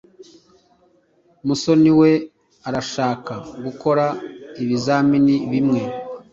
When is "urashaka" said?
2.67-3.33